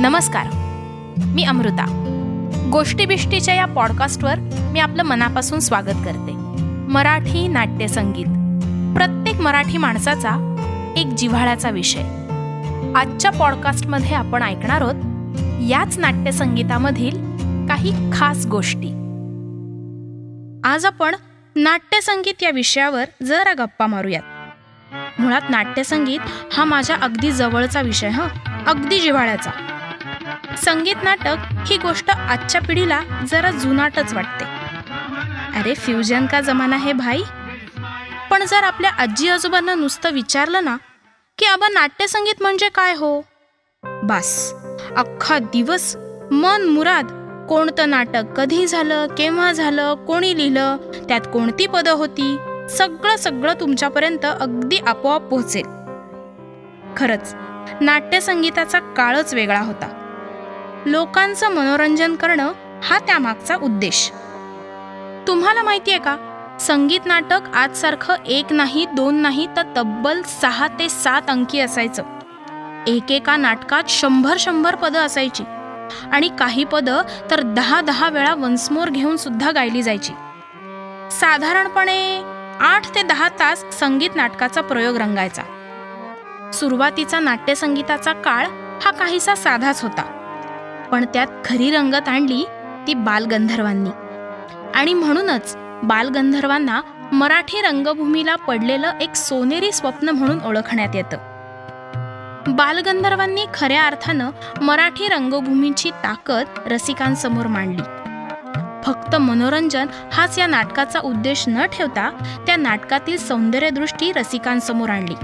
[0.00, 0.46] नमस्कार.
[1.24, 1.84] मी अमृता.
[2.72, 4.34] गोष्टी बिष्टीच्या या पॉडकास्टवर
[4.72, 6.32] मी आपलं मनापासून स्वागत करते.
[6.92, 8.24] मराठी नाट्यसंगीत
[8.96, 10.56] प्रत्येक मराठी माणसाचा
[10.96, 12.00] एक जिव्हाळ्याचा विषय.
[12.96, 14.94] आजच्या पॉडकास्टमध्ये आपण ऐकणार आहोत
[15.70, 17.16] याच नाट्यसंगीतामधील
[17.66, 18.88] काही खास गोष्टी.
[20.64, 21.14] आज आपण
[21.56, 24.22] नाट्यसंगीत या विषयावर जरा गप्पा मारूयात.
[25.20, 26.20] मुळात नाट्यसंगीत
[26.52, 28.28] हा माझ्या अगदी जवळचा विषय हा.
[28.66, 29.50] अगदी जिव्हाळ्याचा.
[30.58, 31.36] संगीत नाटक
[31.66, 33.00] ही गोष्ट आजच्या पिढीला
[33.30, 34.44] जरा जुनाटच वाटते.
[35.58, 37.22] अरे फ्युजन का जमाना हे भाई?
[38.30, 40.76] पण जर आपल्या आजी आजोबांना नुसतं विचारलं ना
[41.38, 43.20] की आबा नाट्यसंगीत म्हणजे काय हो?
[44.02, 44.54] बास
[44.96, 45.96] अख्खा दिवस
[46.32, 47.06] मन मुराद
[47.48, 50.76] कोणतं नाटक कधी झालं केव्हा झालं कोणी लिहिलं
[51.08, 52.36] त्यात कोणती पदं होती
[52.70, 55.66] सगळं सगळं तुमच्यापर्यंत अगदी आपोआप पोहोचेल.
[56.96, 57.34] खरंच
[57.80, 59.99] नाट्यसंगीताचा काळच वेगळा होता.
[60.86, 62.52] लोकांचं मनोरंजन करणं
[62.84, 64.10] हा त्यामागचा उद्देश.
[65.26, 66.16] तुम्हाला माहिती आहे का?
[66.60, 72.02] संगीत नाटक आजसारखं एक नाही दोन नाही तर तब्बल सहा ते सात अंकी असायचं.
[72.86, 75.44] एकेका नाटकात शंभर शंभर पदं असायची.
[76.12, 80.12] आणि काही पदं तर दहा दहा वेळा वन्समोर घेऊन सुद्धा गायली जायची.
[81.10, 82.22] साधारणपणे
[82.60, 85.42] आठ ते दहा तास संगीत नाटकाचा प्रयोग रंगायचा.
[86.52, 88.46] सुरुवातीचा नाट्यसंगीताचा काळ
[88.84, 90.19] हा काहीसा साधाच होता.
[90.92, 92.46] पण त्यात खरी रंगत आणली
[92.86, 93.90] ती बालगंधर्वांनी.
[94.74, 96.80] आणि म्हणूनच बालगंधर्वांना
[97.12, 101.16] मराठी रंगभूमीला पडलेलं एक सोनेरी स्वप्न म्हणून ओळखण्यात येतं.
[102.48, 104.30] बालगंधर्वांनी खऱ्या अर्थानं
[104.62, 107.82] मराठी रंगभूमीची ताकद रसिकांसमोर मांडली.
[108.82, 112.10] फक्त मनोरंजन हाच या नाटकाचा उद्देश न ठेवता
[112.46, 115.14] त्या नाटकातील सौंदर्यदृष्टी रसिकांसमोर आणली.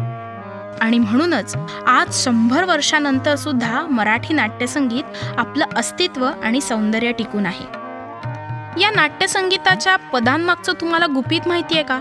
[0.81, 5.05] आणि म्हणूनच आज शंभर वर्षानंतर सुद्धा मराठी नाट्यसंगीत
[5.39, 7.65] आपलं अस्तित्व आणि सौंदर्य टिकून आहे.
[8.81, 12.01] या नाट्यसंगीताच्या पदांमागचं तुम्हाला गुपित माहिती आहे का?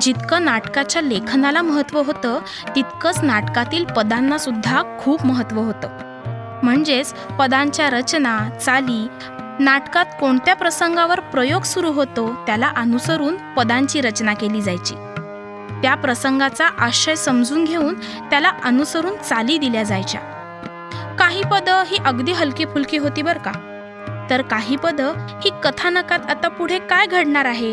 [0.00, 2.38] जितकं नाटकाच्या लेखनाला महत्त्व होतं
[2.76, 5.88] तितकंच नाटकातील पदांना सुद्धा खूप महत्त्व होतं.
[6.62, 9.08] म्हणजेच पदांच्या रचना चाली
[9.58, 14.94] नाटकात कोणत्या प्रसंगावर प्रयोग सुरू होतो त्याला अनुसरून पदांची रचना केली जायची.
[15.82, 17.94] त्या प्रसंगाचा आशय समजून घेऊन
[18.30, 20.20] त्याला अनुसरून चाली दिल्या जायच्या.
[21.18, 23.52] काही पदं ही अगदी हलकी फुलकी होती बरं का?
[24.30, 27.70] तर काही पदं ही कथानकात आता पुढे काय घडणार आहे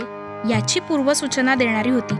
[0.50, 2.16] याची पूर्वसूचना देणारी होती.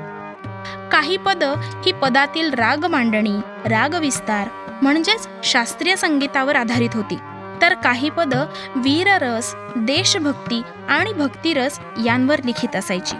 [0.92, 1.54] काही पदं
[1.86, 4.48] ही पदातील राग मांडणी राग विस्तार
[4.82, 7.18] म्हणजेच शास्त्रीय संगीतावर आधारित होती.
[7.62, 13.16] तर काही पदं वीररस देशभक्ती आणि भक्तिरस यांवर लिखित असायची.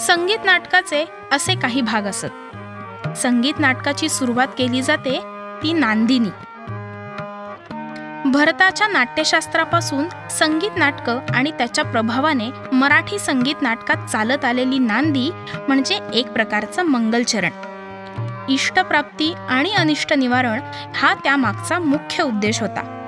[0.00, 2.56] संगीत नाटकाचे असे काही भाग असत.
[3.16, 5.20] संगीत नाटकाची सुरुवात केली जाते
[5.62, 6.28] ती नांदिनी.
[8.30, 15.30] भरताच्या नाट्यशास्त्रापासून संगीत नाटकं आणि त्याच्या प्रभावाने मराठी संगीत नाटकात चालत आलेली नांदी
[15.68, 17.50] म्हणजे एक प्रकारचं मंगलचरण.
[18.48, 20.60] इष्टप्राप्ती आणि अनिष्ट निवारण
[20.96, 23.00] हा त्यामागचा मुख्य उद्देश होता.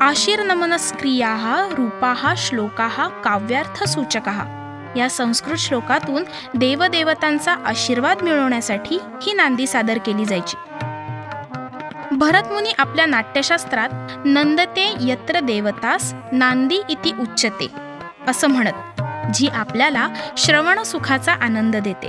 [0.00, 4.56] आशीर्नमनस्क्रिया रूपा श्लोका काव्यार्थ सूचका
[4.96, 6.24] या संस्कृत श्लोकातून
[6.54, 10.56] देवदेवतांचा आशीर्वाद मिळवण्यासाठी ही नांदी सादर केली जायची.
[12.12, 13.88] भरतमुनी आपल्या नाट्यशास्त्रात
[14.24, 17.66] नंदते यत्र देवतास नांदी इति उच्चते
[18.28, 19.02] असं म्हणत
[19.34, 22.08] जी आपल्याला श्रवण सुखाचा आनंद देते.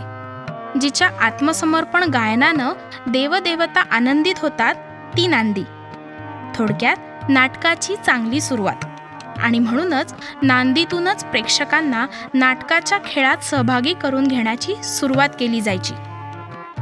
[0.79, 2.73] जिच्या आत्मसमर्पण गायनानं
[3.07, 4.75] देवदेवता आनंदित होतात
[5.17, 5.63] ती नांदी.
[6.55, 8.85] थोडक्यात नाटकाची चांगली सुरुवात.
[9.41, 15.93] आणि म्हणूनच नांदीतूनच प्रेक्षकांना नाटकाच्या खेळात सहभागी करून घेण्याची सुरुवात केली जायची.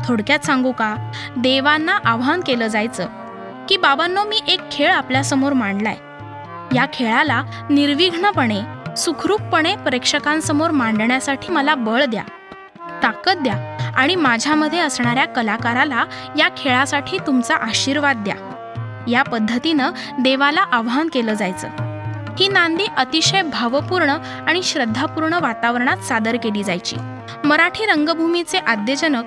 [0.05, 1.11] थोडक्यात सांगू का?
[1.37, 3.07] देवांना आव्हान केलं जायचं
[3.69, 5.97] की बाबांनो मी एक खेळ आपल्यासमोर मांडलाय.
[6.75, 8.61] या खेळाला निर्विघ्नपणे
[8.97, 12.23] सुखरूपपणे प्रेक्षकांसमोर मांडण्यासाठी मला बळ द्या
[13.03, 16.05] ताकद द्या आणि माझ्यामध्ये असणाऱ्या कलाकाराला
[16.37, 18.35] या खेळासाठी तुमचा आशीर्वाद द्या.
[19.07, 21.67] या पद्धतीनं देवाला आव्हान केलं जायचं.
[22.39, 24.09] ही नांदी अतिशय भावपूर्ण
[24.47, 26.95] आणि श्रद्धापूर्ण वातावरणात सादर केली जायची.
[27.43, 29.23] मराठी रंगभूमीचे आद्यजनक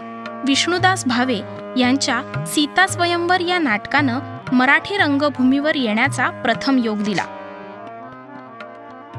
[0.49, 1.39] विष्णुदास भावे
[1.81, 4.19] यांच्या सीता स्वयंवर या नाटकानं
[4.53, 7.25] मराठी रंगभूमीवर येण्याचा प्रथम योग दिला.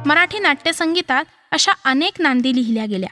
[0.06, 3.10] मराठी नाट्यसंगीतात अशा अनेक नांदी लिहिल्या गेल्या.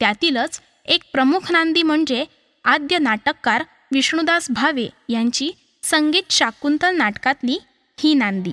[0.00, 2.24] त्यातीलच एक प्रमुख नांदी म्हणजे
[2.64, 5.50] आद्य नाटककार विष्णुदास भावे यांची
[5.82, 7.58] संगीत शाकुंतल नाटकातली
[7.98, 8.52] ही नांदी.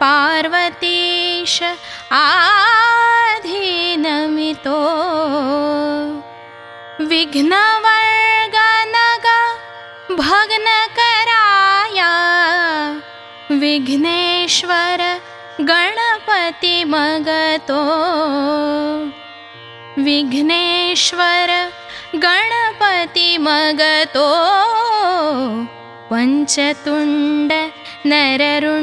[0.00, 1.62] पार्वतीश
[2.10, 4.78] आधीनमितो।
[7.04, 9.26] विघ्नवर्गनग
[10.10, 12.12] भग्नकराया।
[13.50, 15.18] विघ्नेश्वर
[15.60, 17.80] गणपती पतिमगतो
[20.04, 21.50] विघ्नेश्वर
[22.24, 24.28] गणपतिमगतो
[26.10, 27.52] पञ्चतुण्ड
[28.12, 28.82] नररुण्डमालधर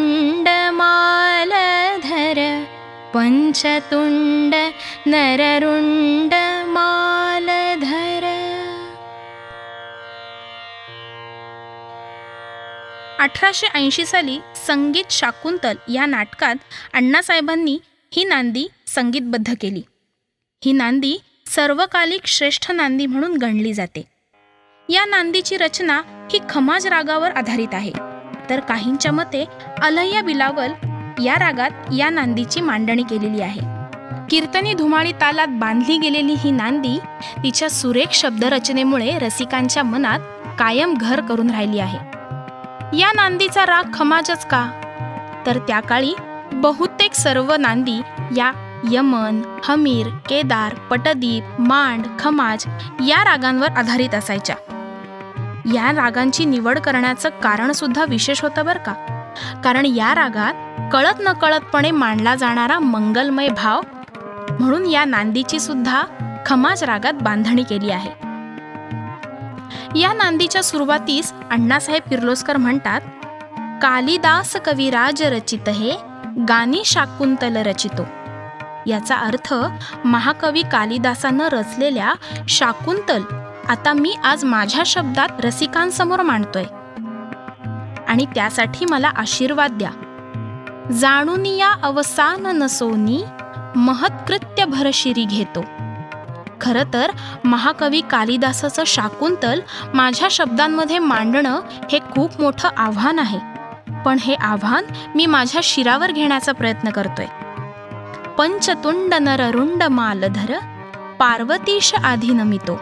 [3.13, 4.55] पञ्चतुण्ड
[5.13, 6.33] नररुण्ड
[13.19, 16.55] अठराशे ऐंशी साली संगीत शाकुंतल या नाटकात
[16.93, 17.79] अण्णासाहेबांनी
[18.13, 19.81] ही नांदी संगीतबद्ध केली.
[20.65, 21.17] ही नांदी
[21.55, 24.03] सर्वकालिक श्रेष्ठ नांदी म्हणून गणली जाते.
[24.89, 26.01] या नांदीची रचना
[26.31, 27.91] ही खमाज रागावर आधारित आहे.
[28.49, 29.45] तर काहींच्या मते
[29.81, 30.71] अलह्या बिलावल
[31.25, 33.61] या रागात या नांदीची मांडणी केलेली आहे.
[34.29, 36.99] कीर्तनी धुमाळी तालात बांधली गेलेली ही नांदी
[37.43, 40.19] तिच्या सुरेख शब्दरचनेमुळे रसिकांच्या मनात
[40.59, 42.18] कायम घर करून राहिली आहे.
[42.93, 44.69] या नांदीचा राग खमाजच का?
[45.45, 46.13] तर त्या काळी
[46.53, 48.01] बहुतेक सर्व नांदी
[48.35, 48.51] या
[48.91, 52.65] यमन हमीर केदार पटदीप मांड खमाज
[53.07, 54.55] या रागांवर आधारित असायच्या.
[55.73, 58.93] या रागांची निवड करण्याचं कारण सुद्धा विशेष होतं बरं का?
[59.63, 60.53] कारण या रागात
[60.93, 63.81] कळत नकळतपणे मांडला जाणारा मंगलमय भाव
[64.59, 66.03] म्हणून या नांदीची सुद्धा
[66.45, 68.28] खमाज रागात बांधणी केली आहे.
[69.95, 73.01] या नांदीच्या सुरुवातीस अण्णासाहेब किर्लोस्कर म्हणतात
[73.81, 75.91] कालिदास कविराज रचित हे
[76.49, 78.01] गाणी शाकुंतल रचितो.
[78.87, 79.53] याचा अर्थ
[80.05, 82.13] महाकवी कालिदासानं रचलेल्या
[82.49, 83.23] शाकुंतल
[83.69, 86.63] आता मी आज माझ्या शब्दात रसिकांसमोर मांडतोय.
[88.07, 89.91] आणि त्यासाठी मला आशीर्वाद द्या.
[90.91, 93.23] जाणून या अवसान नसोनी
[93.75, 95.65] महत्कृत्य भरशिरी घेतो.
[96.61, 97.11] खरं तर
[97.43, 99.59] महाकवी कालिदासाचं शाकुंतल
[99.93, 101.59] माझ्या शब्दांमध्ये मांडणं
[101.91, 103.39] हे खूप मोठं आव्हान आहे.
[104.05, 104.83] पण हे आव्हान
[105.15, 107.25] मी माझ्या शिरावर घेण्याचा प्रयत्न करतोय.
[108.37, 110.53] पंचतुंड नररुंड मालधर
[111.19, 112.79] पार्वतीश आधी नमितो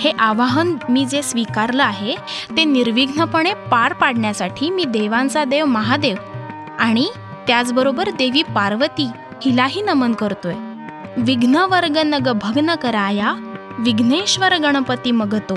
[0.00, 2.14] हे आवाहन मी जे स्वीकारलं आहे
[2.56, 6.16] ते निर्विघ्नपणे पार पाडण्यासाठी मी देवांचा देव महादेव
[6.80, 7.06] आणि
[7.46, 9.08] त्याचबरोबर देवी पार्वती
[9.44, 10.54] हिलाही नमन करतोय.
[11.16, 13.34] विघ्नवर्ग नग भग्न कराया
[13.78, 15.54] विघ्नेश्वर गणपती मगतो.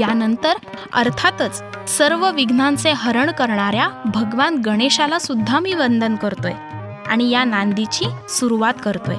[0.00, 0.52] यानंतर
[0.94, 6.52] अर्थातच सर्व विघ्नांचे हरण करणाऱ्या भगवान गणेशाला सुद्धा मी वंदन करतोय
[7.06, 9.16] आणि या नांदीची सुरुवात करतोय.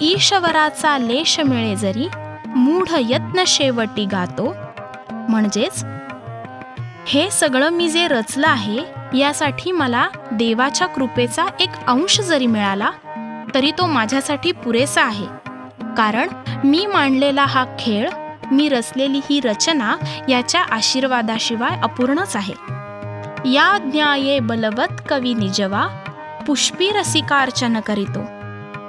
[0.00, 2.08] ईश्वराचा लेश मिळे जरी
[2.46, 4.54] मूढ यत्न शेवटी गातो.
[5.10, 5.84] म्हणजेच
[7.06, 8.78] हे सगळं मी जे रचलं आहे
[9.18, 12.90] यासाठी मला देवाच्या कृपेचा एक अंश जरी मिळाला
[13.54, 15.26] तरी तो माझ्यासाठी पुरेसा आहे.
[15.96, 16.28] कारण
[16.64, 18.10] मी मांडलेला हा खेळ
[18.52, 19.96] मी रचलेली ही रचना
[20.28, 22.54] याच्या आशीर्वादाशिवाय अपूर्णच आहे.
[23.52, 25.86] या ज्ञाये बलवत कवी निजवा
[26.46, 28.24] पुष्पी रसिकार्चन करीतो.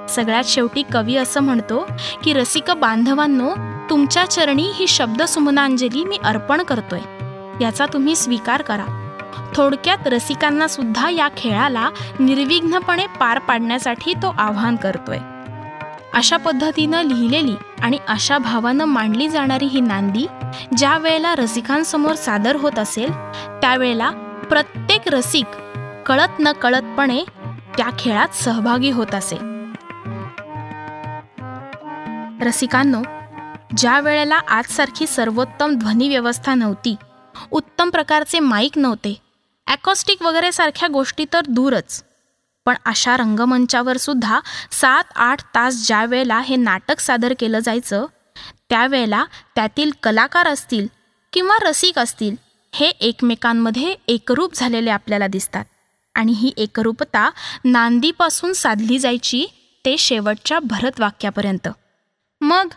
[0.08, 1.86] सगळ्यात शेवटी कवी असं म्हणतो
[2.24, 3.54] की रसिक बांधवांनो
[3.90, 7.00] तुमच्या चरणी ही शब्द सुमनांजली मी अर्पण करतोय.
[7.60, 9.05] याचा तुम्ही स्वीकार करा.
[9.54, 15.18] थोडक्यात रसिकांना सुद्धा या खेळाला निर्विघ्नपणे पार पाडण्यासाठी तो आव्हान करतोय.
[16.14, 20.26] अशा पद्धतीनं लिहिलेली आणि अशा भावानं मांडली जाणारी ही नांदी
[20.76, 23.12] ज्या वेळेला रसिकांसमोर सादर होत असेल
[23.60, 24.10] त्यावेळेला
[24.50, 25.46] प्रत्येक रसिक
[26.06, 27.24] कळत न कळतपणे
[27.76, 29.36] त्या खेळात सहभागी होत असे.
[32.44, 33.02] रसिकांनो
[33.76, 36.96] ज्या वेळेला आजसारखी सर्वोत्तम ध्वनी व्यवस्था नव्हती
[37.50, 39.25] उत्तम प्रकारचे माईक नव्हते
[39.66, 42.02] ॲकॉस्टिक वगैरे सारख्या गोष्टी तर दूरच.
[42.66, 44.40] पण अशा रंगमंचावर सुद्धा
[44.72, 48.06] सात आठ तास ज्या वेळेला हे नाटक सादर केलं जायचं
[48.68, 50.86] त्यावेळेला त्यातील कलाकार असतील
[51.32, 52.34] किंवा रसिक असतील
[52.74, 55.64] हे एकमेकांमध्ये एकरूप झालेले आपल्याला दिसतात.
[56.14, 57.30] आणि ही एकरूपता
[57.64, 59.46] नांदीपासून साधली जायची
[59.84, 61.68] ते शेवटच्या भरत वाक्यापर्यंत
[62.40, 62.68] मग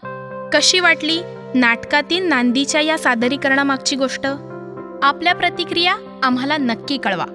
[0.53, 1.21] कशी वाटली
[1.55, 4.25] नाटकातील नांदीच्या या सादरीकरणामागची गोष्ट?
[5.03, 5.95] आपल्या प्रतिक्रिया?
[6.23, 7.25] आम्हाला नक्की कळवा.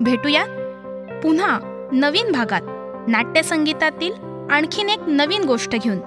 [0.00, 0.44] भेटूया
[1.22, 1.58] पुन्हा
[1.92, 2.60] नवीन भागात.
[3.08, 4.12] नाट्यसंगीतातील
[4.50, 5.98] आणखीन एक नवीन गोष्ट घेऊन.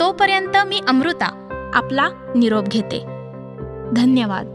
[0.00, 2.98] तोपर्यंत मी अमृता आपला निरोप घेते.
[3.92, 4.46] धन्यवाद.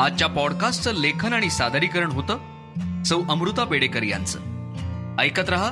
[0.00, 2.38] आजच्या पॉडकास्टचं लेखन आणि सादरीकरण होतं
[3.02, 4.38] सौ अमृता बेडेकर यांचं.
[5.18, 5.70] ऐकत रहा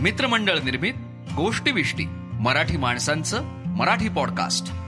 [0.00, 0.94] मित्रमंडळ निर्मित
[1.36, 4.83] गोष्टी मराठी माणसांचं मराठी पॉडकास्ट